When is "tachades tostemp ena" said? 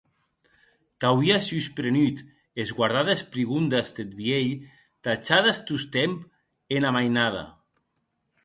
5.03-6.89